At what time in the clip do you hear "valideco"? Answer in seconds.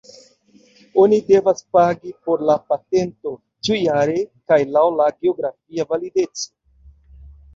5.93-6.49